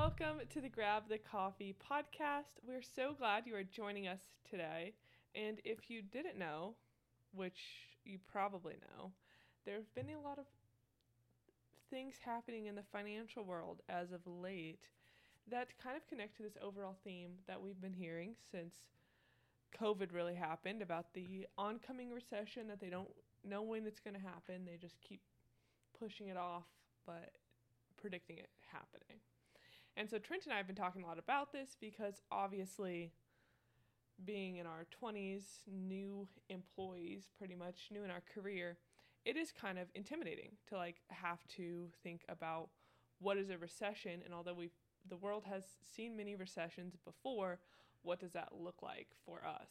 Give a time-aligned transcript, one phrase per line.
[0.00, 2.62] Welcome to the Grab the Coffee podcast.
[2.64, 4.92] We're so glad you are joining us today.
[5.34, 6.76] And if you didn't know,
[7.34, 7.58] which
[8.04, 9.10] you probably know,
[9.66, 10.44] there have been a lot of
[11.90, 14.78] things happening in the financial world as of late
[15.50, 18.76] that kind of connect to this overall theme that we've been hearing since
[19.82, 23.10] COVID really happened about the oncoming recession that they don't
[23.44, 24.64] know when it's going to happen.
[24.64, 25.22] They just keep
[25.98, 26.68] pushing it off,
[27.04, 27.32] but
[28.00, 29.18] predicting it happening.
[29.98, 33.10] And so Trent and I have been talking a lot about this because obviously,
[34.24, 38.78] being in our 20s, new employees, pretty much new in our career,
[39.24, 42.68] it is kind of intimidating to like have to think about
[43.18, 44.70] what is a recession and although we
[45.08, 47.58] the world has seen many recessions before,
[48.02, 49.70] what does that look like for us?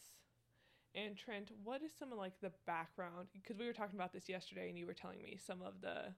[0.94, 3.28] And Trent, what is some of like the background?
[3.34, 6.14] Because we were talking about this yesterday, and you were telling me some of the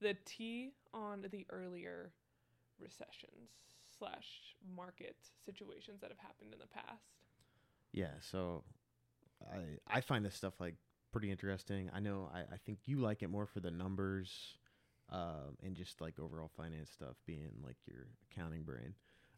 [0.00, 2.12] the tea on the earlier
[2.82, 3.50] recessions
[3.98, 7.06] slash market situations that have happened in the past.
[7.92, 8.64] Yeah, so
[9.52, 10.74] I I find this stuff like
[11.12, 11.90] pretty interesting.
[11.94, 14.58] I know I, I think you like it more for the numbers
[15.10, 18.94] um, and just like overall finance stuff being like your accounting brain.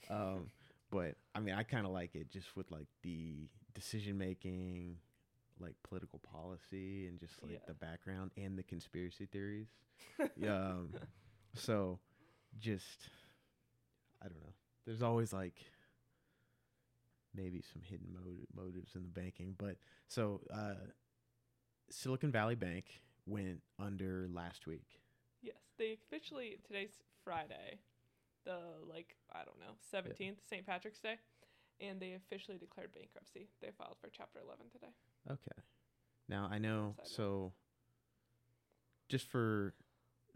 [0.08, 0.50] Um,
[0.90, 4.96] but I mean, I kind of like it just with like the decision making,
[5.58, 7.58] like political policy, and just like Yeah.
[7.66, 9.68] the background and the conspiracy theories.
[10.48, 10.94] um,
[11.54, 11.98] so
[12.60, 13.08] just
[14.24, 14.54] I don't know.
[14.86, 15.60] There's always like
[17.34, 19.76] maybe some hidden motive, motives in the banking, but
[20.08, 20.74] so uh,
[21.90, 25.00] Silicon Valley Bank went under last week.
[25.42, 27.78] Yes, they officially today's Friday,
[28.44, 28.58] the
[28.88, 30.66] like I don't know seventeenth St.
[30.66, 31.16] Patrick's Day,
[31.80, 33.48] and they officially declared bankruptcy.
[33.60, 34.92] They filed for Chapter Eleven today.
[35.30, 35.62] Okay.
[36.28, 37.52] Now I know so
[39.08, 39.74] just for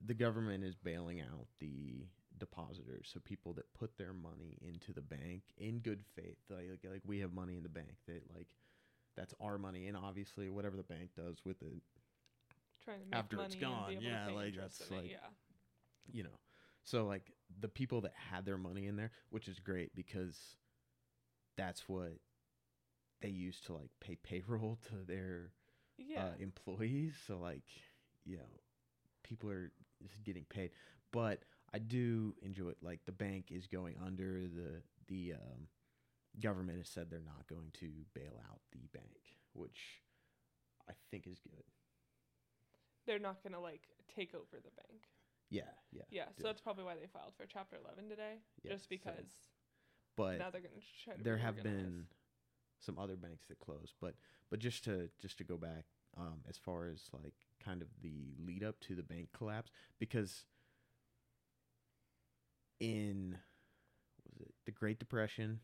[0.04, 2.06] the government is bailing out the
[2.38, 6.38] depositors, so people that put their money into the bank in good faith.
[6.50, 8.48] Like like, like we have money in the bank that like
[9.16, 11.82] that's our money and obviously whatever the bank does with it,
[12.84, 15.16] Trying to make After it's gone, yeah, like, that's in it, like- yeah.
[16.12, 16.38] you know.
[16.84, 20.38] So like the people that had their money in there, which is great because
[21.56, 22.12] that's what
[23.20, 25.50] they use to like pay payroll to their
[25.98, 27.14] Yeah, uh, employees.
[27.26, 27.64] So like,
[28.24, 28.48] you know,
[29.24, 29.72] people are
[30.06, 30.70] just getting paid.
[31.12, 32.78] But I do enjoy it.
[32.82, 34.42] Like the bank is going under.
[34.42, 35.68] The the um,
[36.40, 40.02] government has said they're not going to bail out the bank, which
[40.88, 41.64] I think is good.
[43.06, 43.82] they're not gonna like
[44.14, 45.02] take over the bank.
[45.50, 45.62] Yeah,
[45.92, 46.02] yeah.
[46.10, 49.30] Yeah, so that's probably why they filed for Chapter Eleven today, Yeah, just so- because
[50.16, 50.74] but now they're gonna
[51.04, 51.22] try to.
[51.22, 52.06] there have been
[52.80, 53.94] some other banks that closed.
[54.00, 54.14] But
[54.50, 55.84] but just to just to go back,
[56.16, 60.44] um, as far as like kind of the lead up to the bank collapse, because
[62.80, 63.36] in
[64.24, 65.60] was it the Great Depression,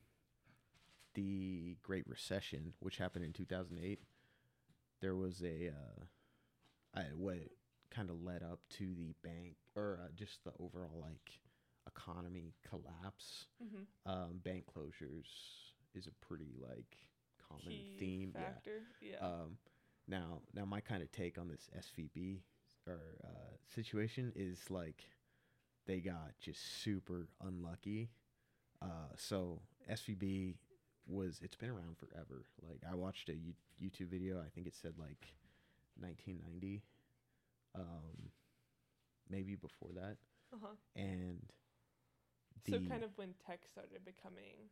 [1.14, 4.00] the Great Recession, which happened in two thousand eight,
[5.00, 6.04] there was a uh,
[6.94, 7.38] I, what
[7.90, 11.40] kind of led up to the bank or uh, just the overall like
[11.86, 13.86] economy collapse Mhm.
[14.06, 15.26] um, bank closures
[15.94, 16.96] is a pretty like
[17.48, 18.32] common key theme.
[18.32, 18.82] factor.
[19.00, 19.10] Yeah.
[19.20, 19.26] Yeah.
[19.26, 19.58] Um,
[20.08, 22.40] now, now my kind of take on this SVB
[22.86, 25.04] or uh, situation is like
[25.86, 28.10] they got just super unlucky.
[28.82, 30.54] Uh, so SVB
[31.06, 32.44] was it's been around forever.
[32.62, 33.32] Like I watched a
[33.82, 34.40] YouTube video.
[34.40, 35.32] I think it said like
[36.00, 36.82] 1990,
[37.74, 38.30] um,
[39.28, 40.16] maybe before that,
[40.52, 40.74] uh-huh.
[40.96, 41.40] and
[42.68, 44.70] So kind of when tech started becoming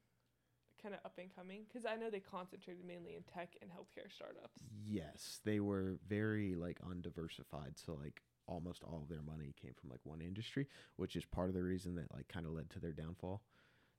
[0.83, 4.11] kind of up and coming, because I know they concentrated mainly in tech and healthcare
[4.13, 4.59] startups.
[4.85, 7.75] Yes, they were very like undiversified.
[7.77, 10.67] So like almost all of their money came from like one industry,
[10.97, 13.43] which is part of the reason that like kind of led to their downfall.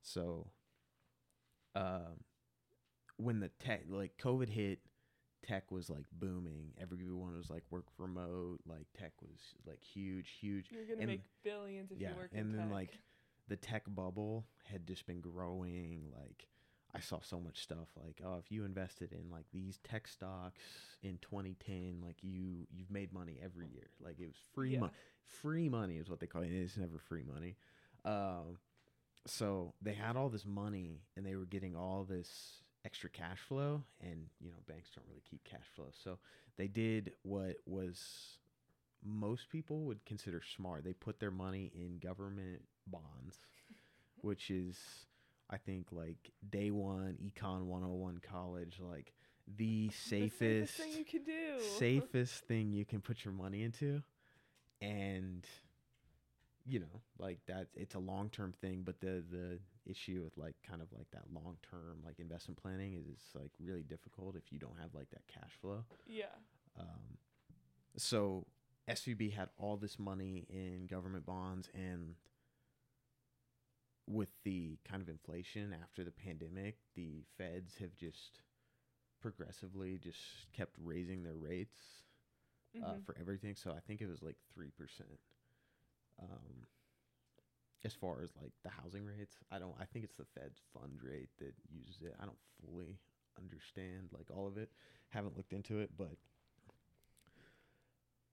[0.01, 0.47] So
[1.75, 2.19] um
[3.17, 4.79] when the tech like COVID hit,
[5.47, 6.73] tech was like booming.
[6.81, 10.67] Everyone was like work remote, like tech was like huge, huge.
[10.71, 12.71] You're gonna And- make billions if yeah, you work and in then tech.
[12.73, 12.97] like
[13.47, 16.11] the tech bubble had just been growing.
[16.17, 16.47] Like
[16.95, 20.61] I saw so much stuff like, oh, if you invested in like these tech stocks
[21.01, 23.89] in 2010, like you you've made money every year.
[23.99, 24.79] Like it was free Yeah.
[24.81, 24.93] money.
[25.25, 26.51] Free money is what they call it.
[26.51, 27.55] It's never free money.
[28.05, 28.57] Um,
[29.25, 33.81] so they had all this money and they were getting all this extra cash flow
[34.01, 36.19] and you know banks don't really keep cash flow so
[36.57, 38.39] they did what was
[39.01, 43.39] most people would consider smart they put their money in government bonds
[44.21, 44.77] which is
[45.53, 49.13] i think like day one econ 101 college like
[49.57, 51.59] the The safest thing you can do.
[51.77, 54.01] safest thing you can put your money into
[54.81, 55.45] and
[56.65, 60.55] you know, like that it's a long term thing, but the the issue with like
[60.65, 64.49] kind of like that long term like investment planning is it's like really difficult if
[64.49, 65.83] you don't have like that cash flow.
[66.07, 66.27] Yeah.
[66.79, 67.17] Um,
[67.97, 68.45] so
[68.89, 72.15] SVB had all this money in government bonds, and
[74.07, 78.41] with the kind of inflation after the pandemic, the Feds have just
[79.21, 80.19] progressively just
[80.51, 82.03] kept raising their rates
[82.83, 83.05] uh, Mhm.
[83.05, 83.55] for everything.
[83.55, 85.19] So I think it was like three percent.
[86.19, 86.67] Um,
[87.83, 89.75] as far as like the housing rates, I don't.
[89.79, 92.15] I think it's the Fed's fund rate that uses it.
[92.19, 92.97] I don't fully
[93.37, 94.71] understand like all of it.
[95.09, 96.17] Haven't looked into it, but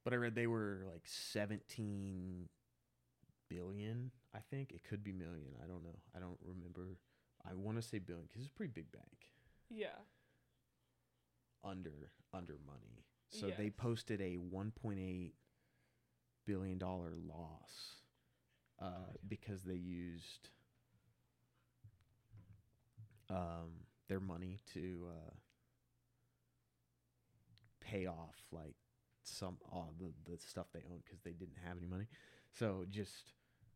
[0.05, 2.49] but I read they were like seventeen
[3.49, 4.11] billion.
[4.35, 5.57] I think it could be million.
[5.63, 5.99] I don't know.
[6.17, 6.99] I don't remember.
[7.49, 9.31] I want to say billion because it's a pretty big bank
[9.71, 9.89] yeah.
[11.65, 13.05] under under money.
[13.33, 15.33] So they posted a 1.8
[16.47, 18.01] billion dollar loss
[18.83, 20.49] uh, because they used
[23.29, 25.31] um, their money to uh,
[27.81, 28.75] pay off like
[29.23, 32.09] some all the the stuff they owned because they didn't have any money.
[32.59, 33.33] So just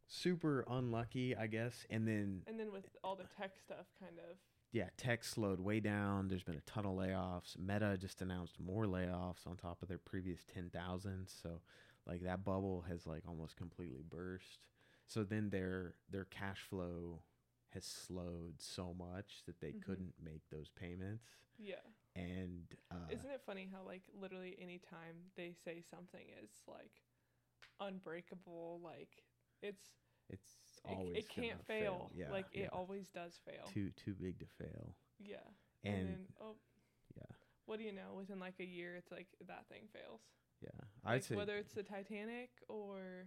[0.07, 1.87] super unlucky, I guess.
[1.91, 4.37] And then And then with all the tech stuff, kind of.
[4.73, 6.29] yeah, tech slowed way down.
[6.29, 7.59] There's been a ton of layoffs.
[7.59, 11.27] Meta just announced more layoffs on top of their previous 10,000.
[11.29, 11.61] So
[12.07, 14.67] like that bubble has like almost completely burst.
[15.07, 17.23] So then their their cash flow
[17.71, 19.83] has slowed so much that they Mhm.
[19.83, 21.25] couldn't make those payments.
[21.59, 21.81] Yeah.
[22.17, 27.03] And uh, Isn't it funny how like literally any time they say something is like
[27.81, 29.25] unbreakable, like
[29.65, 29.87] it's
[30.31, 30.51] it's
[30.85, 32.11] it, always it can't gonna fail.
[32.15, 32.65] Yeah, like yeah.
[32.65, 33.65] it always does fail.
[33.73, 34.95] too too big to fail.
[35.19, 35.37] yeah.
[35.85, 36.55] And, And, then oh
[37.17, 37.25] yeah,
[37.67, 38.15] what do you know?
[38.17, 40.21] Within like a year, it's like that thing fails.
[40.63, 40.71] yeah,
[41.05, 43.27] I'd say whether it's the Titanic or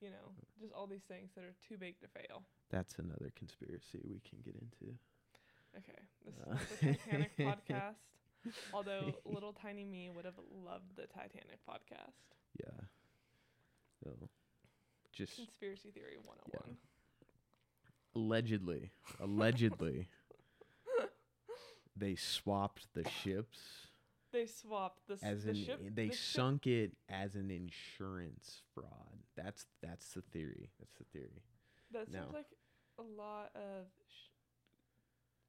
[0.00, 2.42] you know just all these things that are too big to fail.
[2.70, 4.94] that's another conspiracy we can get into.
[5.76, 6.54] Okay, this Uh.
[6.54, 7.96] is the Titanic podcast.
[8.72, 12.24] Although little tiny me would have loved the Titanic podcast.
[12.58, 12.80] Yeah.
[14.02, 14.28] So,
[15.26, 16.76] just Conspiracy theory 101.
[18.14, 18.90] allegedly,
[19.20, 20.08] allegedly,
[21.96, 23.58] they swapped the ships
[24.32, 25.80] They swapped the, as the in ship.
[25.94, 29.18] they the ship- sunk it as an insurance fraud.
[29.36, 30.70] That's that's the theory.
[30.78, 31.42] That's the theory.
[31.92, 32.46] That seems like
[32.98, 33.86] a lot of.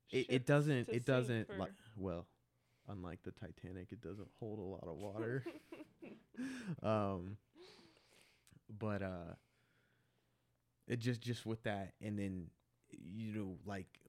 [0.09, 2.25] Sh- It it doesn't it doesn't like well,
[2.89, 5.43] unlike the Titanic, it doesn't hold a lot of water.
[6.83, 7.37] um
[8.79, 9.35] but uh
[10.91, 12.51] it just just with that and then
[12.91, 14.01] you know like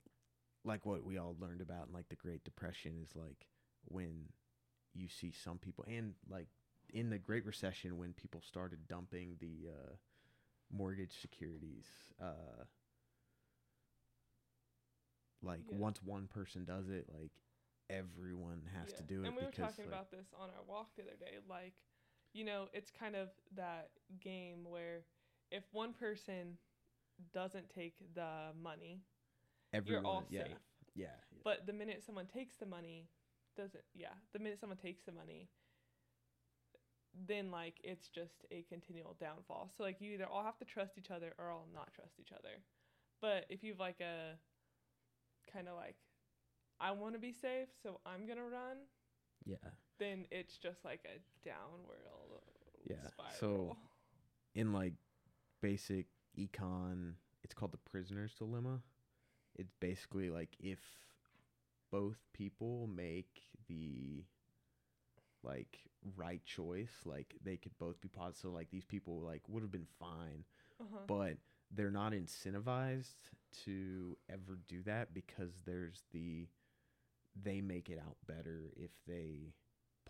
[0.64, 3.48] like what we all learned about in like the great depression is like
[3.86, 4.26] when
[4.94, 6.48] you see some people and like
[6.92, 9.94] in the great recession when people started dumping the uh
[10.72, 11.86] mortgage securities
[12.22, 12.64] uh
[15.42, 15.78] like Yeah.
[15.78, 17.32] once one person does it like
[17.90, 20.62] everyone has to do it And we were because talking like, about this on our
[20.66, 21.38] walk the other day.
[21.48, 21.74] Like,
[22.32, 23.90] you know, it's kind of that
[24.20, 25.04] game where
[25.50, 26.58] if one person
[27.32, 29.00] doesn't take the money,
[29.72, 30.56] everyone you're all yeah, safe.
[30.94, 33.08] yeah yeah But the minute someone takes the money,
[33.56, 35.48] doesn't yeah, the minute someone takes the money,
[37.26, 39.70] then like it's just a continual downfall.
[39.76, 42.32] So like you either all have to trust each other or all not trust each
[42.32, 42.62] other.
[43.20, 44.38] But if you've like a
[45.52, 45.96] kind of like
[46.80, 48.78] I want to be safe, so I'm going to run,
[49.44, 49.56] yeah
[49.98, 52.00] then it's just like a downward
[52.88, 53.32] Yeah, spiral.
[53.38, 53.76] so-
[54.54, 54.94] in like
[55.62, 56.06] basic
[56.38, 57.12] econ
[57.42, 58.80] it's called the prisoner's dilemma
[59.56, 60.78] it's basically like if
[61.90, 64.24] both people make the
[65.42, 65.78] like
[66.16, 69.72] right choice like they could both be positive so like these people like would have
[69.72, 70.44] been fine
[70.80, 70.98] uh-huh.
[71.06, 71.36] but
[71.74, 73.30] they're not incentivized
[73.64, 76.46] to ever do that because there's the
[77.40, 79.52] they make it out better if they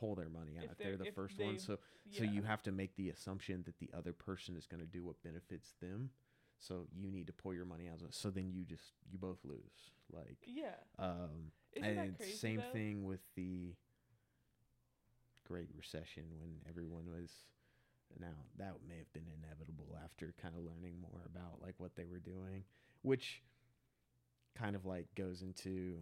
[0.03, 0.65] pull their money out.
[0.65, 1.53] If if, they're, the if first one.
[1.55, 1.79] They- so
[2.11, 5.05] so you have to make the assumption that the other person is going to do
[5.05, 6.11] what benefits them.
[6.59, 8.01] So you need to pull your money out.
[8.11, 9.93] So then you just you both lose.
[10.13, 10.75] Like yeah.
[10.99, 12.73] um Isn't and crazy same though?
[12.73, 13.75] thing with the
[15.47, 17.31] great recession when everyone was
[18.21, 22.05] now that may have been inevitable after kind of learning more about like what they
[22.05, 22.63] were doing
[23.03, 23.43] which
[24.55, 25.97] kind of like goes into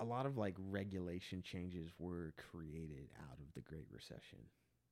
[0.00, 4.38] a lot of like regulation changes were created out of the great recession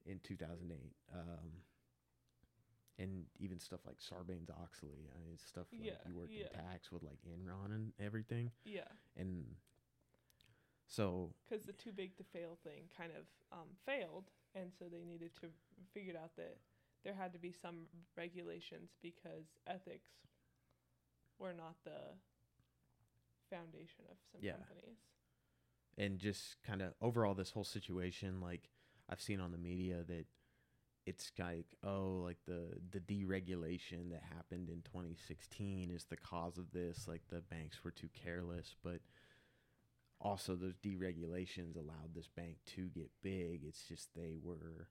[0.07, 1.51] in 2008 um
[2.99, 6.45] and even stuff like Sarbanes-Oxley, I mean, stuff like Yeah, you work yeah.
[6.53, 8.87] in tax with like Enron and everything, Yeah.
[9.17, 9.47] and
[10.87, 15.05] so because the too big to fail thing kind of um, failed, and so they
[15.05, 15.49] needed to
[15.95, 16.59] figured out that
[17.03, 20.11] there had to be some regulations because ethics
[21.39, 22.15] were not the
[23.53, 24.53] foundation of some Yeah.
[24.57, 24.99] companies.
[25.99, 28.71] and just kind of overall this whole situation like
[29.11, 30.25] i've seen on the media that
[31.05, 36.71] it's like oh like the the deregulation that happened in 2016 is the cause of
[36.73, 39.01] this like the banks were too careless but
[40.21, 44.89] also those deregulations allowed this bank to get big it's just they were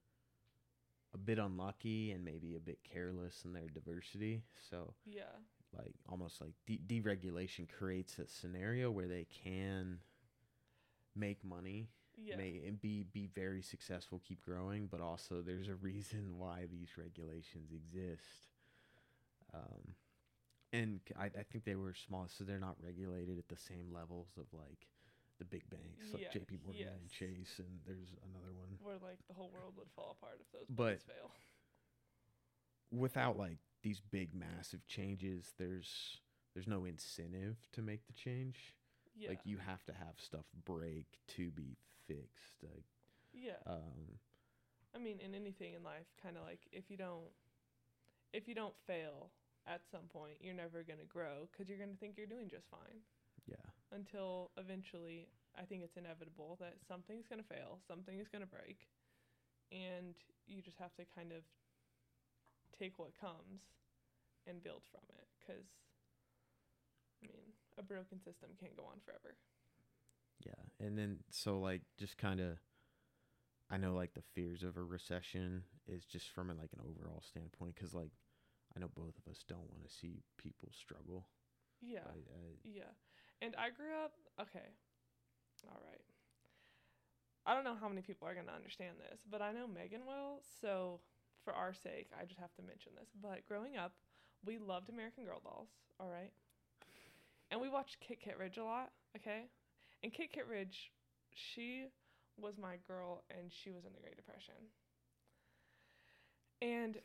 [1.14, 5.34] a bit unlucky and maybe a bit careless in their diversity so Yeah.
[5.76, 9.98] Like almost like de- deregulation creates a scenario where they can
[11.16, 12.36] make money Yeah.
[12.36, 16.96] may and be be very successful keep growing but also there's a reason why these
[16.98, 18.48] regulations exist
[19.54, 19.94] um
[20.74, 24.28] and I, I think they were small so they're not regulated at the same levels
[24.38, 24.86] of like
[25.38, 29.18] the big banks like Yeah, jp morgan and chase and there's another one Where like
[29.28, 31.30] the whole world would fall apart if those But- banks fail.
[32.90, 36.20] without like these big massive changes there's
[36.54, 38.74] there's no incentive to make the change
[39.14, 39.28] Yeah.
[39.30, 42.84] like you have to have stuff break to be fixed like
[43.32, 43.58] yeah.
[43.66, 44.18] um
[44.94, 47.30] I mean, in anything in life, kind of like if you don't,
[48.32, 49.30] if you don't fail
[49.66, 53.00] at some point, you're never gonna grow because you're gonna think you're doing just fine
[53.46, 53.56] yeah
[53.92, 55.28] until eventually.
[55.58, 58.88] I think it's inevitable that something's gonna fail, something is gonna break,
[59.70, 60.14] and
[60.46, 61.42] you just have to kind of
[62.78, 63.62] take what comes
[64.46, 65.28] and build from it.
[65.38, 65.66] Because,
[67.22, 69.36] I mean, a broken system can't go on forever.
[70.44, 72.58] Yeah, and then so like just kind of,
[73.70, 77.22] I know like the fears of a recession is just from a, like an overall
[77.26, 78.10] standpoint because like
[78.76, 81.26] I know both of us don't want to see people struggle.
[81.80, 82.06] Yeah.
[82.06, 82.92] I, I, Yeah.
[83.40, 84.66] And I grew up, okay.
[85.68, 86.00] All right.
[87.44, 90.06] I don't know how many people are going to understand this, but I know Megan
[90.06, 90.42] will.
[90.60, 91.00] So,
[91.44, 93.08] for our sake, I just have to mention this.
[93.20, 93.92] But growing up,
[94.44, 95.68] we loved American Girl dolls,
[96.00, 96.32] all right?
[97.50, 99.44] And we watched Kit Kittredge a lot, okay?
[100.02, 100.90] And Kit Kittredge,
[101.34, 101.86] she
[102.40, 104.54] was my girl and she was in the Great Depression.
[106.60, 106.96] And,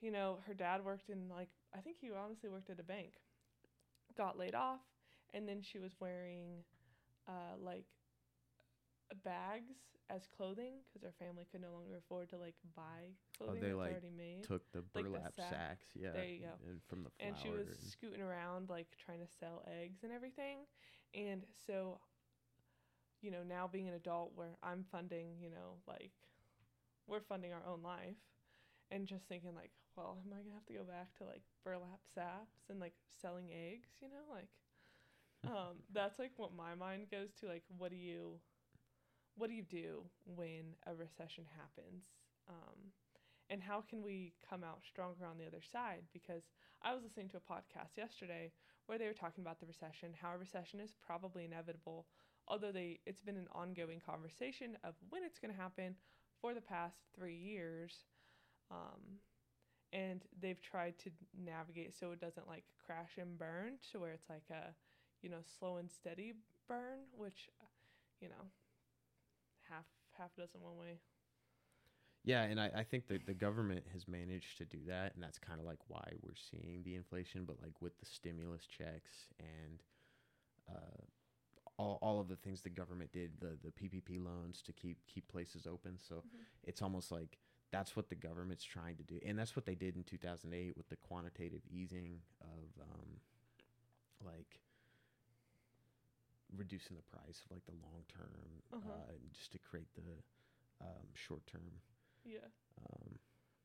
[0.00, 3.12] you know, her dad worked in, like, I think he honestly worked at a bank,
[4.16, 4.80] got laid off,
[5.34, 6.64] and then she was wearing,
[7.28, 7.84] uh, like,
[9.24, 9.74] bags
[10.10, 13.76] as clothing because her family could no longer afford to, like, buy clothing they, that's
[13.78, 14.42] like, already made.
[14.44, 15.50] took the the burlap sack.
[15.50, 16.52] sacks, yeah, There you go.
[16.68, 17.28] and from the flour.
[17.28, 20.58] and she was and- scooting around like trying to sell eggs and everything
[21.14, 21.98] and so
[23.22, 26.12] you know now being an adult where i'm funding you know like
[27.06, 28.16] we're funding our own life
[28.90, 32.00] and just thinking like well am i gonna have to go back to like burlap
[32.14, 34.48] sacks and like selling eggs you know like
[35.52, 38.38] um that's like what my mind goes to like what do you
[39.36, 42.04] what do you do when a recession happens?
[42.48, 42.92] Um
[43.48, 46.02] and how can we come out stronger on the other side?
[46.12, 46.50] Because
[46.82, 48.50] I was listening to a podcast yesterday
[48.86, 52.06] where they were talking about the recession, how a recession is probably inevitable,
[52.48, 55.94] although they it's been an ongoing conversation of when it's going to happen
[56.40, 58.06] for the past three years,
[58.70, 59.20] um,
[59.92, 64.28] and they've tried to navigate so it doesn't like crash and burn to where it's
[64.28, 64.74] like a
[65.22, 66.34] you know slow and steady
[66.68, 67.48] burn, which
[68.20, 68.50] you know
[69.70, 69.86] half
[70.18, 71.00] half dozen one way.
[72.24, 75.38] Yeah, and I, I think that the government has managed to do that, and that's
[75.38, 77.44] kind of like why we're seeing the inflation.
[77.44, 79.82] But like with the stimulus checks and
[80.68, 81.04] uh,
[81.78, 85.28] all, all of the things the government did, the the PPP loans to keep keep
[85.28, 85.98] places open.
[85.98, 86.24] So
[86.64, 87.38] it's almost like
[87.70, 90.88] that's what the government's trying to do, and that's what they did in 2008 with
[90.88, 93.06] the quantitative easing of um,
[94.24, 94.60] like
[96.54, 99.00] reducing the price of like the long term, Uh-huh.
[99.08, 100.22] uh, just to create the
[100.80, 101.80] um, short term
[102.24, 102.48] Yeah,
[102.80, 103.18] um,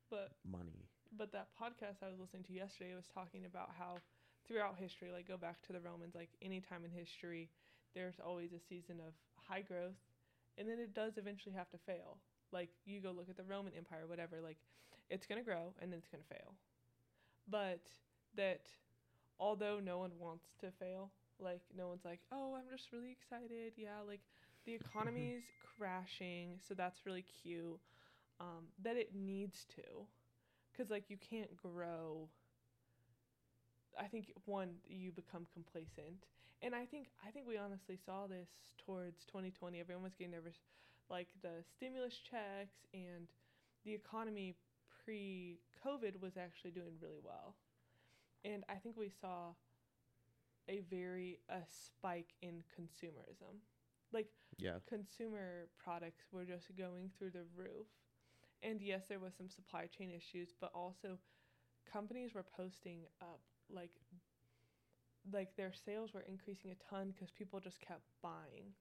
[0.10, 0.90] but money.
[1.18, 4.02] but that podcast I was listening to yesterday was talking about how
[4.48, 7.50] throughout history, like go back to the Romans, like any time in history,
[7.94, 9.98] there's always a season of high growth,
[10.58, 12.18] and then it does eventually have to fail.
[12.52, 14.58] Like you go look at the Roman Empire, whatever, like
[15.10, 16.56] it's gonna grow and then it's gonna fail.
[17.48, 17.90] But
[18.36, 18.70] that
[19.40, 21.12] although no one wants to fail,
[21.42, 23.74] like no one's like, oh, I'm just really excited.
[23.78, 24.22] Yeah, like
[24.66, 25.44] the economy's
[25.78, 27.80] crashing, so that's really cute.
[28.40, 30.06] Um, that it needs to
[30.72, 32.30] because like you can't grow
[34.00, 36.26] i think one you become complacent
[36.62, 40.56] and i think i think we honestly saw this towards 2020 everyone was getting nervous
[41.10, 43.28] like the stimulus checks and
[43.86, 44.56] the economy
[45.04, 47.56] pre covid was actually doing really well
[48.44, 49.54] and i think we saw
[50.72, 53.60] a very a spike in consumerism.
[54.14, 57.88] Like Yeah, consumer products were just going through the roof.
[58.64, 61.20] And yes, there was some supply chain issues, but also
[61.92, 64.02] companies were posting up like
[65.32, 68.74] like their sales were increasing a ton because people just kept buying.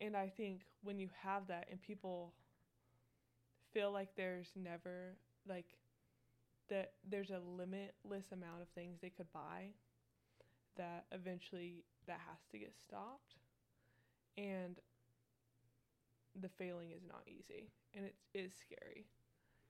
[0.00, 2.34] And I think when you have that and people
[3.72, 5.16] feel like there's never
[5.48, 5.66] like
[6.68, 9.70] that there's a limitless amount of things they could buy
[10.76, 13.36] that eventually that has to get stopped.
[14.36, 14.78] And
[16.40, 19.06] the failing is not easy and it is scary.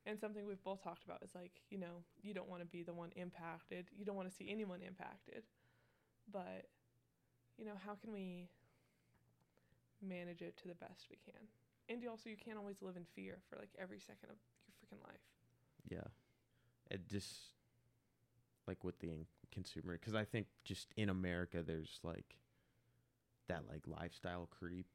[0.07, 2.83] And something we've both talked about is like you know you don't want to be
[2.83, 3.87] the one impacted.
[3.97, 5.43] You don't want to see anyone impacted.
[6.33, 6.67] But
[7.59, 8.49] you know how can we
[10.07, 11.41] manage it to the best we can?
[11.89, 14.75] And you also you can't always live in fear for like every second of your
[14.79, 15.21] freaking life.
[15.89, 16.09] Yeah.
[16.91, 17.55] It just
[18.67, 19.09] like with the
[19.51, 22.37] consumer cuz I think just in America there's like
[23.49, 24.87] that like lifestyle creep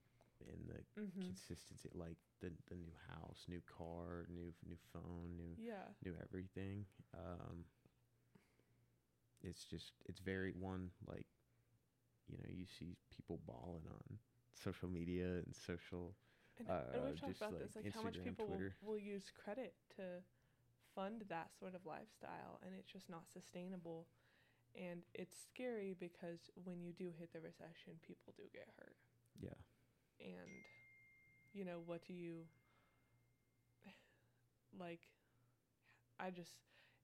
[0.41, 1.21] in the mm-hmm.
[1.21, 6.85] consistency like the the new house, new car, new new phone, new yeah new everything.
[7.13, 7.65] Um
[9.41, 11.27] it's just it's very one like
[12.27, 14.17] you know, you see people balling on
[14.53, 16.15] social media and social
[16.57, 18.97] And, Uh, and we've talked about like this like Instagram, how much people will, will
[18.97, 20.23] use credit to
[20.95, 24.07] fund that sort of lifestyle, and it's just not sustainable.
[24.75, 28.95] And it's scary because when you do hit the recession, people do get hurt.
[29.39, 29.55] yeah.
[30.19, 30.65] And,
[31.53, 32.45] you know, what do you,
[34.79, 35.07] like,
[36.19, 36.51] I just,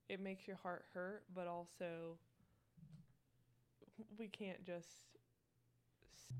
[0.08, 2.18] it makes your heart hurt, but also
[4.18, 5.18] we can't just
[6.12, 6.32] s-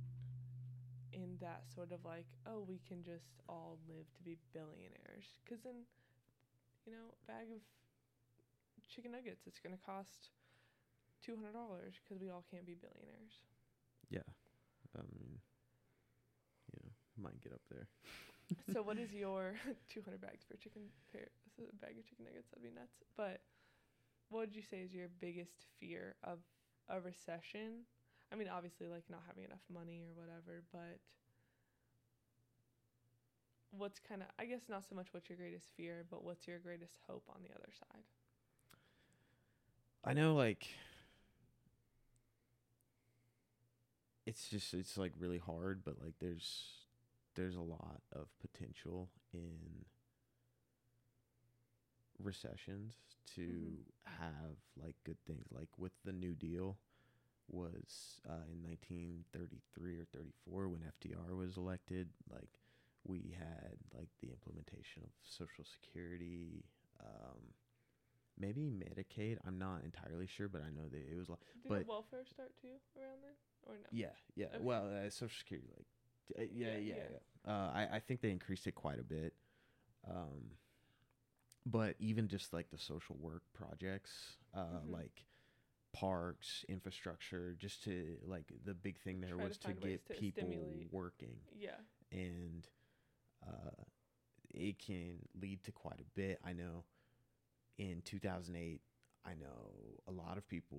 [1.13, 5.39] in that sort of like, oh, we can just all live to be billionaires.
[5.45, 5.85] Because then,
[6.87, 7.61] you know, a bag of
[8.89, 10.31] chicken nuggets, it's going to cost
[11.23, 13.43] $200 because we all can't be billionaires.
[14.11, 14.27] Yeah.
[14.97, 15.39] I mean,
[16.73, 16.91] you know,
[17.23, 17.89] might get up there.
[18.73, 19.55] so what is your
[19.89, 21.29] 200 bags for chicken pair
[21.61, 23.41] a bag of chicken nuggets that'd be nuts but
[24.31, 26.39] what would you say is your biggest fear of
[26.89, 27.85] a recession
[28.33, 30.99] i mean obviously like not having enough money or whatever but
[33.71, 36.59] what's kind of i guess not so much what's your greatest fear but what's your
[36.59, 38.05] greatest hope on the other side
[40.05, 40.67] I know, like,
[44.27, 46.65] it's just it's like really hard, but like there's
[47.35, 49.85] there's a lot of potential in
[52.19, 52.95] recessions
[53.35, 53.85] to Mhm.
[54.05, 55.47] have like good things.
[55.51, 56.79] Like with the New Deal
[57.49, 62.11] was uh, in 1933 or 34 when FDR was elected.
[62.31, 62.61] Like
[63.05, 66.65] we had like the implementation of Social Security.
[67.01, 67.55] Um,
[68.39, 69.39] maybe Medicaid.
[69.47, 72.53] I'm not entirely sure, but I know that it was like did But- welfare start
[72.61, 73.35] too around then
[73.67, 74.47] or no yeah, yeah.
[74.47, 74.59] Okay.
[74.61, 75.87] Well, uh, Social Security, like,
[76.39, 76.95] uh, yeah, Yeah, yeah,
[77.45, 77.53] yeah.
[77.53, 79.35] Uh, I I think they increased it quite a bit.
[80.09, 80.53] Um,
[81.65, 84.91] but even just like the social work projects, uh, Mhm.
[84.91, 85.27] like
[85.93, 90.15] parks, infrastructure, just to like the big thing there Try was to ways get to
[90.15, 90.93] people stimulate.
[90.93, 91.77] working yeah
[92.11, 92.69] and
[93.47, 93.85] uh,
[94.55, 96.41] it can lead to quite a bit.
[96.45, 96.85] I know
[97.91, 98.81] in 2008,
[99.25, 99.71] I know
[100.09, 100.79] a lot of people,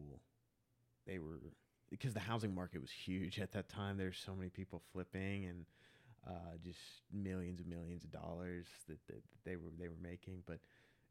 [1.06, 1.40] they were,
[1.90, 3.98] because the housing market was huge at that time.
[3.98, 5.66] There's so many people flipping and
[6.28, 6.80] uh, just
[7.12, 10.60] millions and millions of dollars that, that they were they were making, but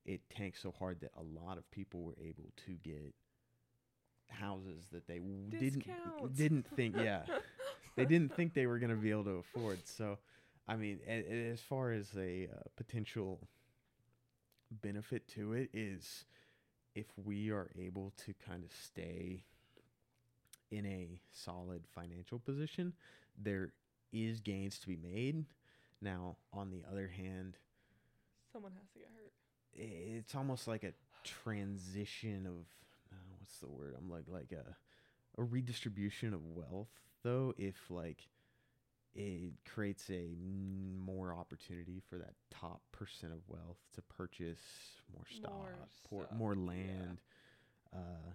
[0.04, 3.14] it tanked so hard that a lot of people were able to get
[4.28, 5.84] houses that they w- didn't
[6.34, 7.22] didn't think yeah
[7.96, 9.78] they didn't think they were going to be able to afford.
[9.86, 10.18] So,
[10.66, 13.38] I mean, as far as a uh, potential
[14.80, 16.24] benefit to it is
[16.94, 19.44] if we are able to kind of stay
[20.70, 22.92] in a solid financial position,
[23.38, 23.72] there
[24.12, 25.44] is gains to be made.
[26.00, 27.56] Now, on the other hand,
[28.52, 29.32] someone has to get hurt
[29.74, 30.92] it's almost like a
[31.24, 32.66] transition of
[33.12, 33.94] uh, what's the word?
[33.96, 34.76] I'm like like a
[35.40, 36.90] a redistribution of wealth
[37.22, 38.28] though if like
[39.14, 40.34] it creates a
[41.04, 44.58] more opportunity for that top percent of wealth to purchase
[45.14, 46.92] more stock, More more, stuff, more yeah.
[46.94, 47.20] land
[47.92, 48.32] uh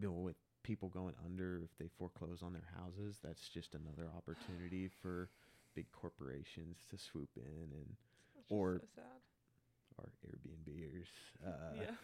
[0.00, 4.08] you know, with people going under if they foreclose on their houses that's just another
[4.16, 5.28] opportunity for
[5.74, 7.96] big corporations to swoop in and
[8.48, 9.20] Or- so sad
[9.98, 11.08] or Airbnbers.
[11.44, 11.94] Uh, yeah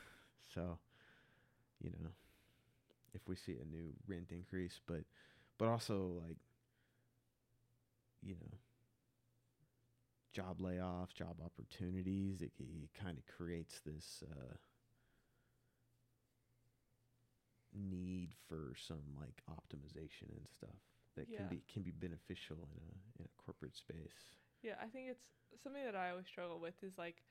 [0.55, 0.79] So,
[1.81, 2.11] you know,
[3.15, 5.03] if we see a new rent increase, but
[5.59, 6.37] but also like,
[8.23, 8.59] you know,
[10.33, 12.43] job layoffs, job opportunities.
[12.43, 14.55] It, it kind of creates this uh,
[17.73, 20.79] need for some like optimization and stuff
[21.17, 21.39] that Yeah.
[21.39, 24.37] can be can be beneficial in a in a corporate space.
[24.63, 25.27] Yeah, I think it's
[25.63, 27.23] something that I always struggle with is like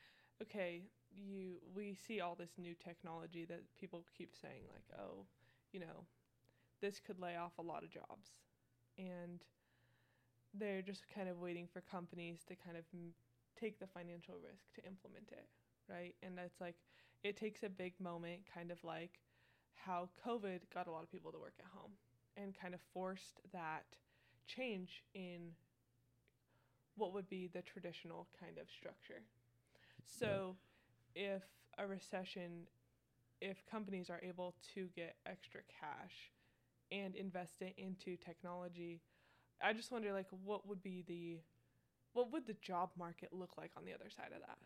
[0.42, 5.26] okay, you we see all this new technology that people keep saying like, oh,
[5.72, 6.06] you know,
[6.82, 8.32] this could lay off a lot of jobs.
[8.98, 9.44] And
[10.54, 13.14] they're just kind of waiting for companies to kind of m-
[13.60, 15.48] take the financial risk to implement it,
[15.90, 16.16] right?
[16.24, 16.76] And it's like
[17.24, 19.20] it takes a big moment kind of like
[19.76, 21.92] how COVID got a lot of people to work at home
[22.36, 23.86] and kind of forced that
[24.48, 25.52] change in
[26.96, 29.22] what would be the traditional kind of structure.
[30.06, 30.56] So,
[31.16, 31.44] if
[31.78, 32.68] a recession,
[33.42, 36.32] if companies are able to get extra cash
[36.92, 39.02] and invest it into technology,
[39.62, 41.40] I just wonder like what would be the
[42.14, 44.58] what would the job market look like on the other side of that?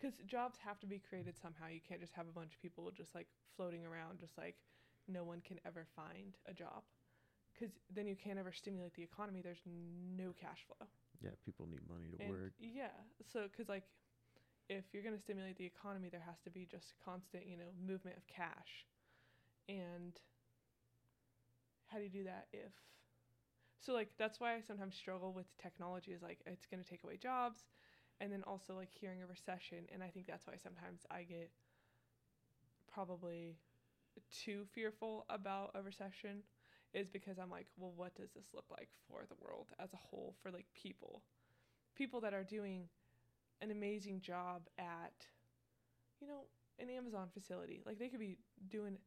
[0.00, 1.68] Cuz jobs have to be created somehow.
[1.68, 4.56] You can't just have a bunch of people just like floating around just like
[5.06, 6.82] no one can ever find a job.
[7.58, 9.40] Cuz then you can't ever stimulate the economy.
[9.42, 10.86] There's no cash flow.
[11.22, 12.52] Yeah, people need money to And work.
[12.60, 12.94] Yeah.
[13.32, 13.84] So, because like,
[14.68, 17.70] if you're going to stimulate the economy, there has to be just constant, you know,
[17.86, 18.86] movement of cash.
[19.68, 20.12] And
[21.86, 22.72] how do you do that if?
[23.80, 27.04] So like that's why I sometimes struggle with technology is like it's going to take
[27.04, 27.64] away jobs,
[28.20, 31.50] and then also like hearing a recession, and I think that's why sometimes I get
[32.92, 33.56] probably
[34.30, 36.42] too fearful about a recession
[36.94, 39.96] is because I'm like, well, what does this look like for the world as a
[39.96, 41.22] whole, for like people?
[41.96, 42.88] People that are doing
[43.60, 45.26] an amazing job at,
[46.20, 46.46] you know,
[46.78, 47.82] an Amazon facility.
[47.84, 48.38] Like they could be
[48.68, 48.98] doing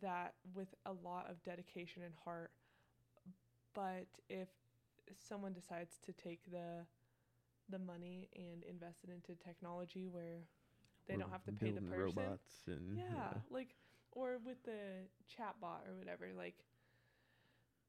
[0.00, 2.52] that with a lot of dedication and heart.
[3.74, 4.48] But if
[5.16, 6.86] someone decides to take the
[7.68, 10.46] the money and invest it into technology where
[11.06, 13.76] they Or don't have to pay the person, robots and yeah, like
[14.12, 16.64] or with the chatbot or whatever, like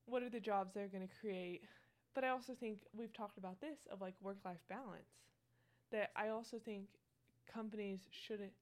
[0.06, 1.64] what are the jobs they're going to create?
[2.14, 5.24] But I also think we've talked about this of like work life balance.
[5.92, 6.88] That I also think
[7.52, 8.54] companies shouldn't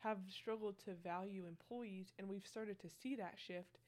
[0.00, 3.78] have struggled to value employees and we've started to see that shift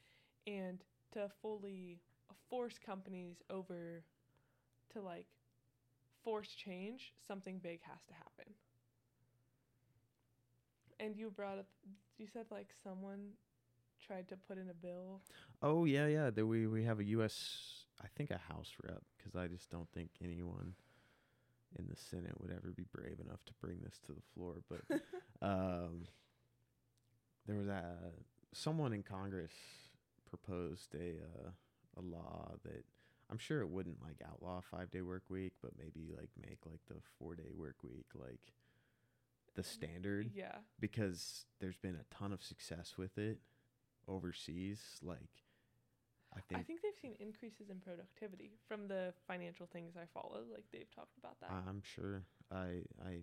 [0.46, 2.00] and to fully
[2.49, 4.03] force companies over
[4.93, 5.27] to like
[6.25, 8.53] force change, something big has to happen.
[10.99, 11.66] And you brought up,
[12.19, 13.31] you said like someone
[14.07, 15.21] tried to put in a bill.
[15.62, 16.31] Oh yeah, yeah.
[16.31, 17.85] That we we have a U.S.
[18.03, 20.75] I think a House rep because I just don't think anyone
[21.79, 24.57] in the Senate would ever be brave enough to bring this to the floor.
[24.69, 25.01] But
[25.43, 26.05] um,
[27.47, 27.95] there was a
[28.53, 29.53] someone in Congress
[30.29, 31.51] proposed a uh,
[31.96, 32.85] a law that
[33.31, 36.81] I'm sure it wouldn't like outlaw five day work week, but maybe like make like
[36.88, 38.53] the four day work week like
[39.55, 40.57] the standard Yeah.
[40.79, 43.38] because there's been a ton of success with it
[44.09, 44.81] overseas.
[45.03, 45.31] Like,
[46.37, 50.42] I think, I think, they've seen increases in productivity from the financial things I follow.
[50.53, 51.50] Like they've talked about that.
[51.50, 52.22] I'm sure.
[52.53, 53.22] I I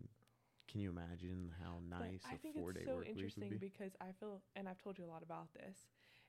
[0.68, 3.50] can you imagine how But nice I think four it's day so work week interesting
[3.50, 3.68] would be.
[3.70, 5.78] because I feel, and I've told you a lot about this,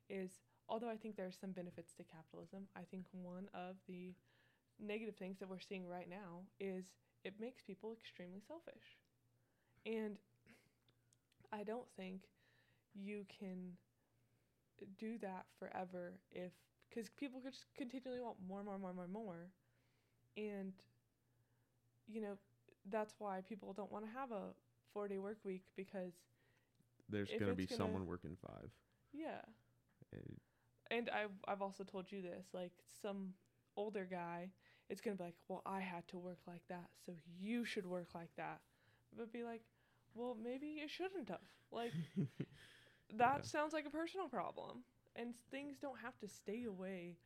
[0.08, 0.30] is
[0.68, 4.14] although I think there are some benefits to capitalism, I think one of the
[4.80, 6.84] negative things that we're seeing right now is
[7.24, 8.98] it makes people extremely selfish.
[9.86, 10.18] And
[11.52, 12.22] I don't think
[12.94, 13.72] you can
[14.98, 16.52] do that forever if,
[16.88, 19.48] because people could just continually want more, more, more, more, more.
[20.36, 20.72] And,
[22.06, 22.38] you know,
[22.90, 24.50] that's why people don't want to have a
[24.92, 26.12] four day work week because,
[27.08, 28.70] There's gonna be gonna- someone working five.
[29.12, 29.40] yeah.
[30.12, 30.40] It-
[30.90, 32.72] And I've I've also told you this, like
[33.02, 33.34] some
[33.76, 34.50] older guy,
[34.88, 38.08] it's gonna be like, well, I had to work like that, so you should work
[38.14, 38.60] like that.
[39.16, 39.62] But be like,
[40.14, 41.40] well, maybe you shouldn't have.
[41.70, 41.94] Like
[43.16, 43.46] that Yeah.
[43.46, 44.82] sounds like a personal problem,
[45.16, 47.16] and things don't have to stay away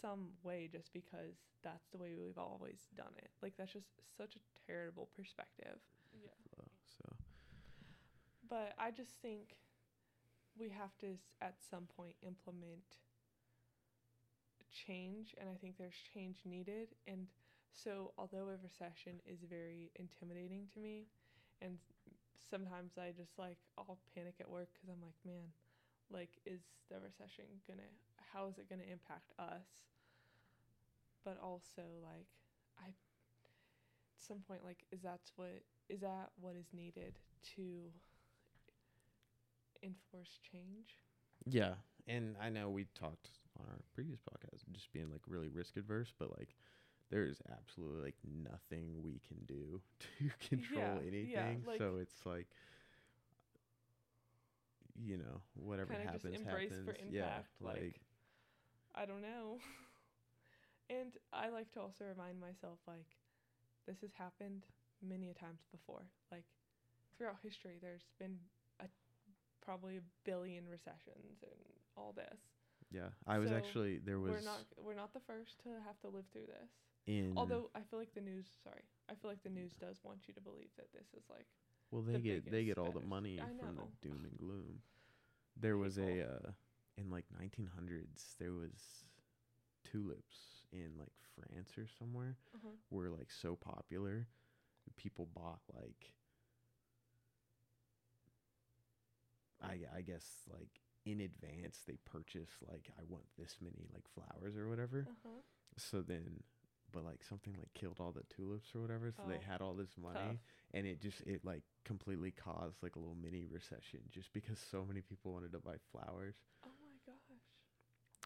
[0.00, 3.30] some way just because that's the way we've always done it.
[3.42, 5.78] Like that's just such a terrible perspective.
[6.12, 6.30] Yeah.
[6.98, 7.16] so
[8.48, 9.56] But I just think
[10.58, 12.98] we have to s- at some point implement
[14.72, 16.88] change and I think there's change needed.
[17.06, 17.26] And
[17.72, 21.06] so although a recession is very intimidating to me
[21.60, 21.78] and
[22.50, 25.52] sometimes I just like I'll panic at work cuz I'm like man
[26.10, 27.72] like is the recession to
[28.32, 29.88] how is it to impact us?
[31.24, 32.28] But also like
[32.78, 32.94] I at
[34.16, 37.18] some point like is that what is that what is needed
[37.56, 37.90] to
[39.82, 40.96] enforce change?
[41.46, 41.74] Yeah,
[42.08, 46.12] and I know we talked on our previous podcast just being like really risk adverse,
[46.18, 46.54] but like
[47.10, 49.80] there is absolutely like nothing we can do
[50.18, 51.64] to control Yeah, yeah, anything.
[51.66, 52.46] like- so it's like
[54.94, 56.84] you know whatever Kinda just happens embrace happens.
[56.86, 58.00] for yeah, like- like
[58.94, 59.58] I don't know.
[60.90, 63.06] and I like to also remind myself like
[63.86, 64.66] this has happened
[65.02, 66.02] many a times before.
[66.30, 66.44] Like
[67.16, 68.38] throughout history, there's been
[68.80, 68.84] a
[69.64, 71.60] probably a billion recessions and
[71.96, 72.40] all this.
[72.90, 75.98] Yeah, I was So, actually there was we're not we're not the first to have
[76.00, 76.70] to live through this.
[77.06, 80.28] in Although I feel like the news, sorry, I feel like the news does want
[80.28, 81.46] you to believe that this is like
[81.90, 84.80] well they the get they get all the money from the doom and gloom.
[85.60, 86.50] There was a uh,
[86.96, 89.04] in like 1900s there was
[89.84, 94.26] tulips in like France or somewhere uh were like so popular
[94.96, 96.14] people bought like
[99.62, 104.56] I I guess like in advance they purchase like I want this many like flowers
[104.56, 105.06] or whatever.
[105.08, 105.40] uh-huh.
[105.76, 106.42] So then
[106.92, 109.72] but like something like killed all the tulips or whatever so they Oh, had all
[109.74, 110.36] this money tough.
[110.74, 114.84] and it just it like completely caused like a little mini recession just because so
[114.86, 116.34] many people wanted to buy flowers.
[116.64, 117.38] Oh my gosh.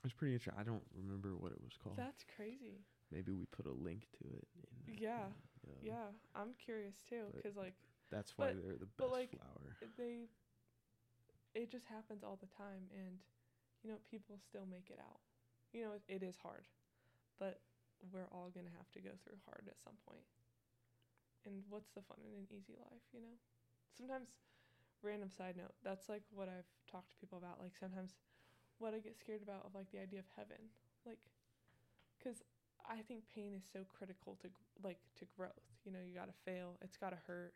[0.04, 0.60] It's pretty interesting.
[0.60, 1.96] I don't remember what it was called.
[1.96, 2.84] That's crazy.
[3.12, 4.48] Maybe we put a link to it.
[4.88, 5.26] In, Yeah,
[5.64, 7.74] in, uh, Yeah, I'm curious too cuz like
[8.10, 9.76] That's why But- they're the but, best like, flower.
[9.96, 10.28] they
[11.56, 13.16] it just happens all the time and
[13.80, 15.24] you know people still make it out.
[15.72, 16.68] You know it, it is hard.
[17.40, 17.64] But
[18.12, 20.24] we're all going to have to go through hard at some point.
[21.48, 23.36] And what's the fun in an easy life, you know?
[23.96, 24.28] Sometimes
[25.00, 28.16] random side note, that's like what I've talked to people about like sometimes
[28.76, 30.60] what I get scared about of like the idea of heaven.
[31.08, 31.20] Like
[32.20, 32.44] cuz
[32.84, 34.48] I think pain is so critical to
[34.82, 35.64] like to growth.
[35.84, 37.54] You know, you got to fail, it's got to hurt.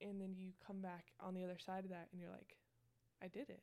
[0.00, 2.56] And then you come back on the other side of that and you're like,
[3.22, 3.62] I did it.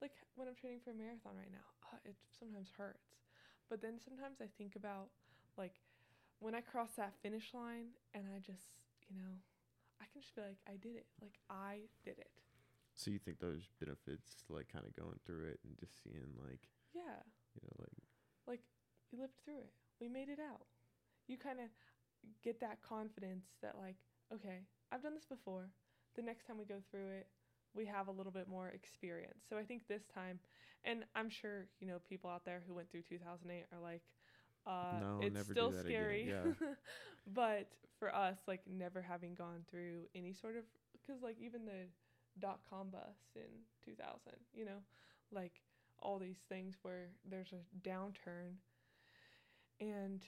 [0.00, 3.20] Like when I'm training for a marathon right now, uh, it sometimes hurts.
[3.68, 5.10] But then sometimes I think about
[5.56, 5.80] like
[6.40, 8.72] when I cross that finish line and I just,
[9.08, 9.34] you know,
[10.00, 11.06] I can just be like, I did it.
[11.20, 12.30] Like I did it.
[12.96, 16.68] So you think those benefits, like kind of going through it and just seeing, like,
[16.92, 17.22] Yeah.
[17.54, 17.96] you know, like,
[18.46, 18.60] Like
[19.12, 19.72] we lived through it.
[20.00, 20.66] We made it out.
[21.28, 21.68] You kind of
[22.42, 23.96] get that confidence that like,
[24.34, 25.70] okay, I've done this before.
[26.16, 27.28] The next time we go through it,
[27.74, 29.44] we have a little bit more experience.
[29.48, 30.38] So I think this time,
[30.84, 34.02] and I'm sure you know people out there who went through 2008 are like,
[34.66, 36.28] uh, No, it's still scary.
[36.28, 36.52] yeah.
[37.34, 41.88] but for us, like never having gone through any sort of, because like even the
[42.38, 43.50] dot com bust in
[43.84, 44.82] 2000, you know,
[45.32, 45.60] like
[46.00, 48.56] all these things where there's a downturn
[49.80, 50.22] and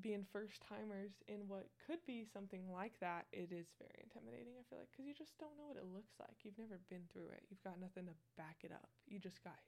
[0.00, 4.58] being first timers in what could be something like that, it is very intimidating.
[4.58, 6.42] I feel like because you just don't know what it looks like.
[6.42, 7.46] You've never been through it.
[7.50, 8.90] You've got nothing to back it up.
[9.06, 9.58] You just got,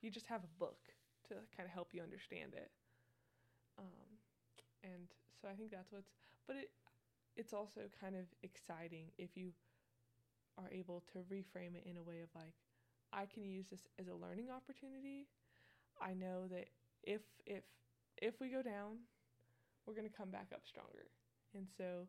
[0.00, 0.78] you just have a book
[1.28, 2.70] to kind of help you understand it.
[3.78, 4.22] Um,
[4.84, 5.10] and
[5.40, 6.10] so I think that's what's,
[6.46, 6.70] but it,
[7.36, 9.50] it's also kind of exciting if you
[10.58, 12.54] are able to reframe it in a way of like,
[13.12, 15.26] I can use this as a learning opportunity.
[16.00, 16.66] I know that
[17.02, 17.62] if if
[18.20, 18.98] if we go down,
[19.86, 21.10] we're going to come back up stronger.
[21.54, 22.08] And so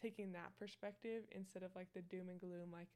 [0.00, 2.90] taking that perspective instead of like the doom and gloom like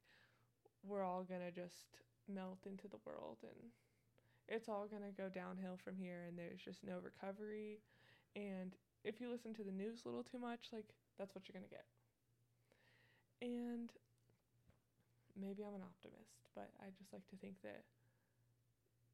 [0.83, 1.95] we're all going to just
[2.27, 3.71] melt into the world and
[4.47, 7.79] it's all going to go downhill from here and there's just no recovery
[8.35, 11.59] and if you listen to the news a little too much like that's what you're
[11.59, 11.85] going to get.
[13.43, 13.91] And
[15.35, 17.83] maybe I'm an optimist, but I just like to think that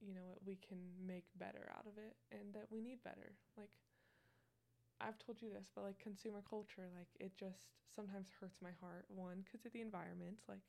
[0.05, 3.33] you know what we can make better out of it and that we need better.
[3.57, 3.73] Like
[5.01, 9.05] I've told you this, but like consumer culture, like it just sometimes hurts my heart.
[9.09, 10.61] One, because of the environment, like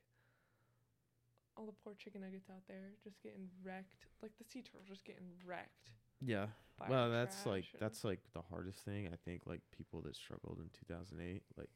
[1.56, 5.04] all the poor chicken nuggets out there just getting wrecked, like the sea turtles just
[5.04, 5.90] getting wrecked.
[6.20, 6.46] yeah.
[6.88, 9.08] Well, that's like, and- that's like the hardest thing.
[9.10, 11.70] I think, like, people that struggled in 2008, like,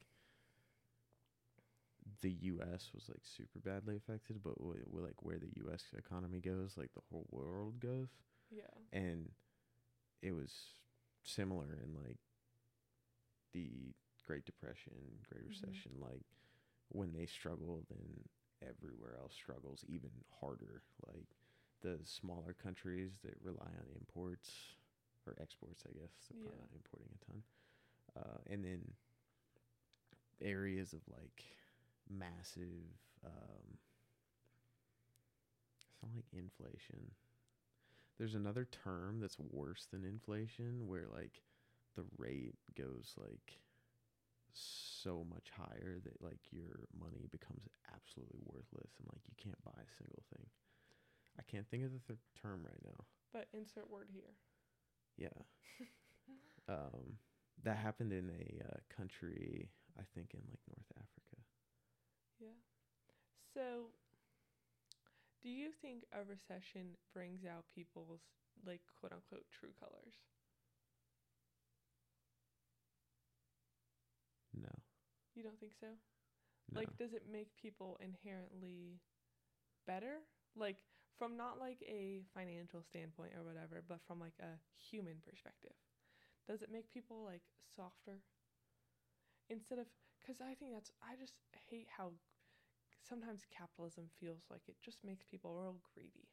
[2.20, 2.90] the U.S.
[2.94, 5.84] was like super badly affected, but w- w- like where the U.S.
[5.96, 8.08] economy goes, like the whole world goes.
[8.50, 9.30] yeah, and
[10.20, 10.52] it was
[11.22, 12.18] similar in like
[13.52, 13.94] the
[14.26, 14.92] Great Depression,
[15.30, 15.48] Great Mhm.
[15.48, 15.92] Recession.
[16.00, 16.24] Like
[16.88, 18.24] when they struggle, then
[18.62, 20.10] everywhere else struggles even
[20.40, 20.82] harder.
[21.06, 21.26] Like
[21.82, 24.50] the smaller countries that rely on imports
[25.26, 26.60] or exports, I guess, they're probably Yeah.
[26.60, 27.42] not importing a ton.
[28.16, 28.82] Uh, and then
[30.42, 31.44] areas of like
[32.08, 32.84] massive,
[33.24, 33.78] um,
[35.78, 37.12] it's not like inflation
[38.18, 41.40] there's another term that's worse than inflation where like
[41.96, 43.60] the rate goes like
[44.52, 49.76] so much higher that like your money becomes absolutely worthless and like you can't buy
[49.76, 50.46] a single thing.
[51.38, 53.04] I can't think of the th- term right now.
[53.32, 54.36] but insert word here.
[55.16, 55.28] Yeah.
[56.68, 57.18] um
[57.62, 61.42] that happened in a uh, country I think in like North Africa.
[62.38, 62.56] Yeah.
[63.54, 63.92] So,
[65.42, 68.20] do you think a recession brings out people's
[68.64, 70.14] like quote unquote true colors?
[74.54, 74.70] No.
[75.34, 75.86] You don't think so?
[76.72, 76.80] No.
[76.80, 79.00] Like, does it make people inherently
[79.86, 80.22] better?
[80.56, 80.76] Like,
[81.18, 85.76] from not like a financial standpoint or whatever, but from like a human perspective.
[86.48, 87.42] Does it make people like
[87.76, 88.20] softer?
[89.50, 89.86] Instead of,
[90.20, 91.34] because I think that's, I just
[91.68, 92.12] hate how
[93.02, 96.28] sometimes capitalism feels like it just makes people real greedy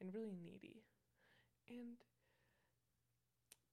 [0.00, 0.82] and really needy.
[1.68, 1.96] And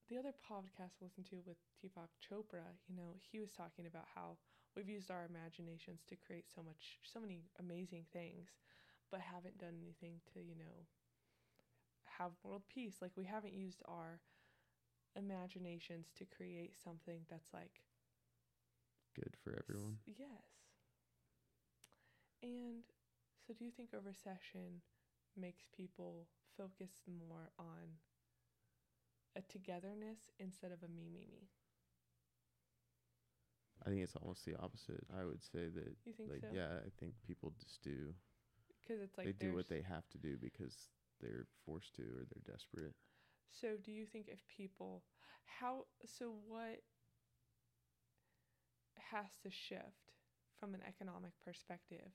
[0.08, 4.06] the other podcast I listened to with Deepak Chopra, you know, he was talking about
[4.14, 4.38] how
[4.74, 8.58] we've used our imaginations to create so much, so many amazing things,
[9.10, 10.86] but haven't done anything to, you know,
[12.18, 12.96] have world peace.
[13.02, 14.20] Like we haven't used our
[15.16, 17.80] imaginations to create something that's like
[19.14, 19.98] Good for everyone.
[19.98, 20.72] S- yes.
[22.42, 22.82] And
[23.46, 24.82] so, do you think a recession
[25.36, 27.98] makes people focus more on
[29.36, 31.48] a togetherness instead of a me, me, me?
[33.86, 35.04] I think it's almost the opposite.
[35.16, 36.48] I would say that, You think like, so?
[36.52, 38.14] yeah, I think people just do.
[38.82, 40.74] Because it's like they do what they have to do because
[41.20, 42.94] they're forced to or they're desperate.
[43.50, 45.02] So, do you think if people,
[45.44, 46.82] how, so what
[49.12, 50.12] has to shift
[50.58, 52.10] from an economic perspective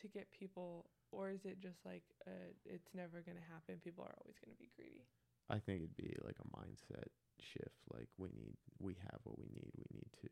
[0.00, 3.80] to get people, or is it just like uh, it's never going to happen?
[3.82, 5.06] People are always going to be greedy.
[5.50, 7.10] I think it'd be like a mindset
[7.42, 7.82] shift.
[7.92, 9.74] Like we need, we have what we need.
[9.74, 10.30] We need to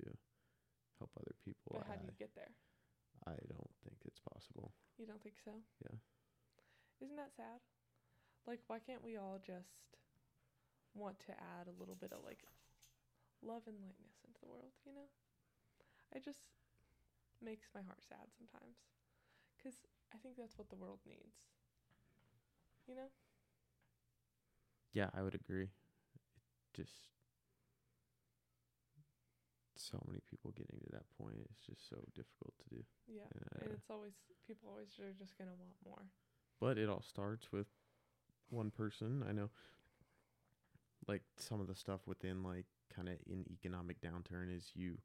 [0.99, 1.75] help other people.
[1.75, 2.55] But how do I- you get there?
[3.27, 4.73] I don't think it's possible.
[4.97, 5.51] You don't think so?
[5.83, 5.99] Yeah.
[7.03, 7.59] Isn't that sad?
[8.47, 9.99] Like, why can't we all just
[10.95, 12.47] want to add a little bit of like
[13.43, 15.11] love and lightness into the world, you know?
[16.15, 16.55] It just
[17.43, 18.79] makes my heart sad sometimes.
[19.59, 19.77] Because
[20.15, 21.43] I think that's what the world needs.
[22.87, 23.11] You know?
[24.99, 25.71] Yeah, I would agree.
[25.71, 27.07] It just
[29.77, 31.39] so many people getting to that point.
[31.53, 32.83] It's just so difficult to do.
[33.07, 33.23] Yeah.
[33.33, 33.63] Yeah.
[33.63, 36.03] And it's always, people always are just going to want more.
[36.61, 37.69] But it all starts with
[38.51, 39.23] one person.
[39.29, 39.51] I know
[41.07, 44.99] like some of the stuff within like kind of in economic downturn is you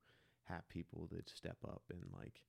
[0.45, 2.41] have people that step up and like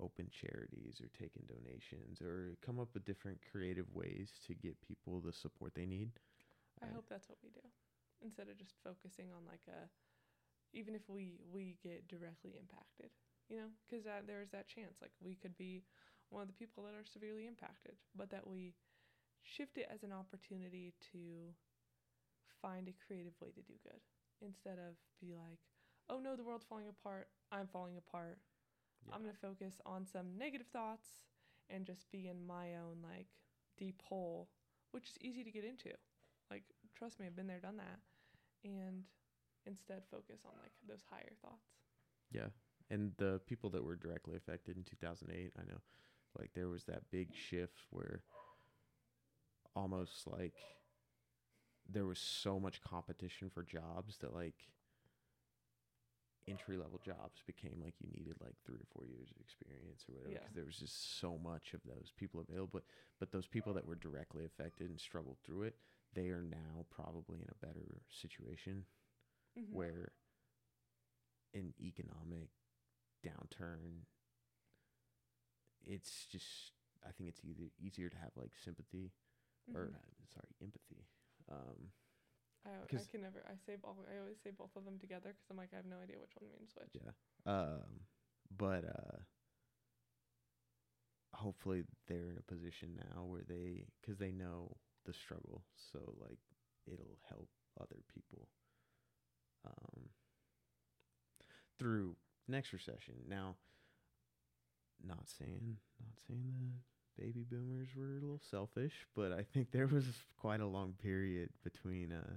[0.00, 4.80] open charities or take in donations or come up with different creative ways to get
[4.80, 6.12] people the support they need.
[6.82, 7.64] I hope that's what we do.
[8.24, 9.88] Instead of just focusing on like a,
[10.72, 13.10] even if we we get directly impacted,
[13.48, 15.84] you know, because there's that chance like we could be
[16.30, 18.74] one of the people that are severely impacted, but that we
[19.42, 21.54] shift it as an opportunity to
[22.60, 24.00] find a creative way to do good
[24.42, 25.60] instead of be like,
[26.10, 28.38] oh no, the world's falling apart, I'm falling apart.
[29.12, 31.06] I'm gonna focus on some negative thoughts
[31.70, 33.28] and just be in my own like
[33.78, 34.48] deep hole,
[34.90, 35.90] which is easy to get into.
[36.50, 37.98] Like, trust me, I've been there, done that,
[38.64, 39.02] and
[39.66, 41.66] instead focus on like those higher thoughts.
[42.32, 42.48] Yeah.
[42.90, 45.80] And the people that were directly affected in 2008, I know
[46.38, 48.22] like there was that big shift where
[49.74, 50.54] almost like
[51.90, 54.68] there was so much competition for jobs that like
[56.48, 60.14] entry level jobs became like you needed like 3 or 4 years of experience or
[60.14, 60.38] whatever Yeah.
[60.40, 62.84] because there was just so much of those people available but
[63.18, 65.76] but those people that were directly affected and struggled through it
[66.16, 68.86] they are now probably in a better situation
[69.56, 69.72] Mhm.
[69.76, 70.12] where
[71.54, 72.48] an economic
[73.24, 74.04] downturn
[75.84, 76.72] it's just
[77.06, 79.12] i think it's either easier to have like sympathy
[79.74, 79.94] or Mhm.
[79.94, 81.06] uh, sorry empathy
[81.50, 81.92] um
[82.66, 83.44] I, I can never.
[83.46, 83.96] I say both.
[84.12, 86.34] I always say both of them together because I'm like I have no idea which
[86.36, 86.90] one means which.
[86.94, 87.12] yeah
[87.46, 88.06] um
[88.58, 89.18] but uh
[91.34, 95.62] hopefully they're in a position now where they because they know the struggle.
[95.92, 96.38] So like
[96.86, 97.48] it'll help
[97.80, 98.48] other people
[99.66, 100.08] um
[101.78, 102.16] through
[102.48, 103.14] next recession.
[103.28, 103.56] Now
[105.04, 109.86] not saying not saying the baby boomers were a little selfish but i think there
[109.86, 110.04] was
[110.40, 112.36] quite a long period between uh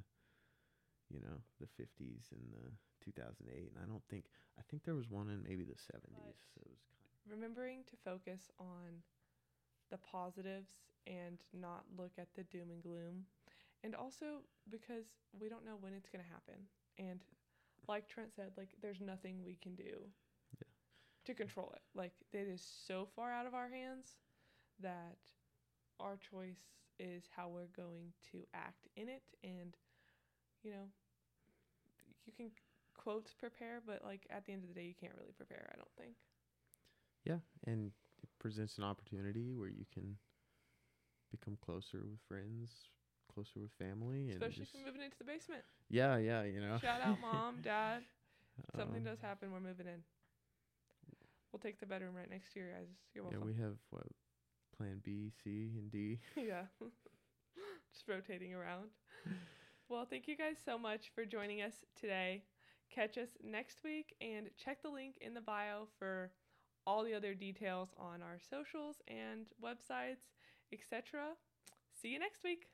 [1.10, 2.72] you know the 50s and the
[3.04, 4.26] 2008 and i don't think
[4.58, 7.84] i think there was one in maybe the 70s so it was kind of remembering
[7.90, 9.04] to focus on
[9.90, 13.26] the positives and not look at the doom and gloom.
[13.84, 15.06] And also because
[15.40, 16.66] we don't know when it's going to happen.
[16.98, 17.24] And
[17.88, 20.08] like Trent said, like there's nothing we can do
[20.54, 20.68] Yeah.
[21.26, 21.82] to control it.
[21.96, 24.18] Like it is so far out of our hands
[24.82, 25.18] that
[26.00, 29.76] our choice is how we're going to act in it and
[30.64, 30.88] you know
[32.26, 32.52] you can
[32.96, 35.78] quote prepare but like at the end of the day you can't really prepare, I
[35.78, 36.16] don't think.
[37.24, 37.92] yeah and
[38.24, 40.18] it presents an opportunity where you can
[41.32, 42.72] become closer with friends
[43.34, 45.62] closer with family and Especially just, if you're moving into the basement.
[45.90, 48.02] yeah yeah you know Shout out mom, dad.
[48.76, 50.02] Something Um, does happen, we're moving in.
[51.52, 52.88] We'll take the bedroom right next to your guys.
[53.14, 54.08] You're Yeah, we have what
[54.76, 56.20] plan B, C, and D.
[56.36, 56.64] Yeah.
[57.92, 58.90] Just rotating around.
[59.90, 62.44] Well, thank you guys so much for joining us today.
[62.94, 66.32] Catch us next week and check the link in the bio for
[66.86, 70.32] all the other details on our socials and websites,
[70.72, 71.36] etc.
[72.02, 72.68] See you next week.